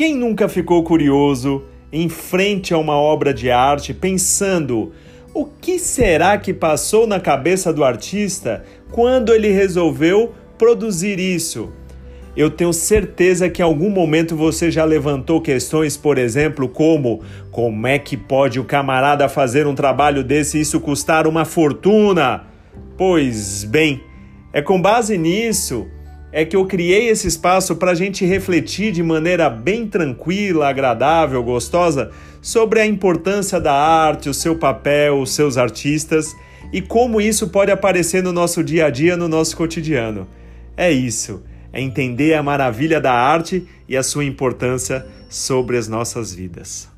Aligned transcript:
Quem 0.00 0.14
nunca 0.14 0.48
ficou 0.48 0.82
curioso 0.82 1.62
em 1.92 2.08
frente 2.08 2.72
a 2.72 2.78
uma 2.78 2.94
obra 2.96 3.34
de 3.34 3.50
arte 3.50 3.92
pensando 3.92 4.92
o 5.34 5.44
que 5.44 5.78
será 5.78 6.38
que 6.38 6.54
passou 6.54 7.06
na 7.06 7.20
cabeça 7.20 7.70
do 7.70 7.84
artista 7.84 8.64
quando 8.90 9.30
ele 9.30 9.50
resolveu 9.50 10.32
produzir 10.56 11.18
isso? 11.18 11.70
Eu 12.34 12.50
tenho 12.50 12.72
certeza 12.72 13.50
que 13.50 13.60
em 13.60 13.64
algum 13.66 13.90
momento 13.90 14.34
você 14.34 14.70
já 14.70 14.86
levantou 14.86 15.38
questões, 15.38 15.98
por 15.98 16.16
exemplo, 16.16 16.66
como 16.66 17.20
como 17.50 17.86
é 17.86 17.98
que 17.98 18.16
pode 18.16 18.58
o 18.58 18.64
camarada 18.64 19.28
fazer 19.28 19.66
um 19.66 19.74
trabalho 19.74 20.24
desse 20.24 20.56
e 20.56 20.62
isso 20.62 20.80
custar 20.80 21.26
uma 21.26 21.44
fortuna? 21.44 22.46
Pois 22.96 23.64
bem, 23.64 24.00
é 24.50 24.62
com 24.62 24.80
base 24.80 25.18
nisso 25.18 25.86
é 26.32 26.44
que 26.44 26.56
eu 26.56 26.66
criei 26.66 27.08
esse 27.08 27.26
espaço 27.26 27.76
para 27.76 27.90
a 27.90 27.94
gente 27.94 28.24
refletir 28.24 28.92
de 28.92 29.02
maneira 29.02 29.50
bem 29.50 29.86
tranquila, 29.86 30.68
agradável, 30.68 31.42
gostosa 31.42 32.10
sobre 32.40 32.80
a 32.80 32.86
importância 32.86 33.60
da 33.60 33.72
arte, 33.74 34.28
o 34.28 34.34
seu 34.34 34.56
papel, 34.56 35.20
os 35.20 35.32
seus 35.32 35.56
artistas 35.56 36.34
e 36.72 36.80
como 36.80 37.20
isso 37.20 37.48
pode 37.48 37.70
aparecer 37.70 38.22
no 38.22 38.32
nosso 38.32 38.62
dia 38.62 38.86
a 38.86 38.90
dia, 38.90 39.16
no 39.16 39.28
nosso 39.28 39.56
cotidiano. 39.56 40.28
É 40.76 40.90
isso 40.90 41.42
é 41.72 41.80
entender 41.80 42.34
a 42.34 42.42
maravilha 42.42 43.00
da 43.00 43.12
arte 43.12 43.66
e 43.88 43.96
a 43.96 44.02
sua 44.02 44.24
importância 44.24 45.06
sobre 45.28 45.76
as 45.76 45.88
nossas 45.88 46.34
vidas. 46.34 46.88